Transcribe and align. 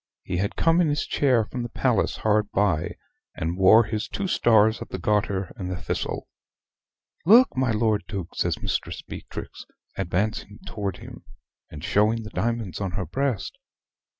He 0.23 0.37
had 0.37 0.55
come 0.55 0.81
in 0.81 0.87
his 0.87 1.05
chair 1.05 1.45
from 1.45 1.61
the 1.61 1.69
palace 1.69 2.17
hard 2.17 2.49
by, 2.51 2.95
and 3.35 3.55
wore 3.55 3.83
his 3.83 4.07
two 4.07 4.25
stars 4.27 4.81
of 4.81 4.89
the 4.89 4.97
Garter 4.97 5.53
and 5.55 5.69
the 5.69 5.79
Thistle. 5.79 6.27
"Look, 7.23 7.55
my 7.55 7.69
Lord 7.69 8.05
Duke," 8.07 8.33
says 8.33 8.59
Mistress 8.63 9.03
Beatrix, 9.03 9.63
advancing 9.95 10.57
to 10.65 10.89
him, 10.95 11.23
and 11.69 11.83
showing 11.83 12.23
the 12.23 12.31
diamonds 12.31 12.81
on 12.81 12.93
her 12.93 13.05
breast. 13.05 13.59